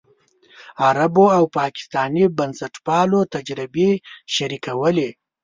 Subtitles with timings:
[0.85, 3.91] عربو او پاکستاني بنسټپالو تجربې
[4.35, 5.09] شریکولې.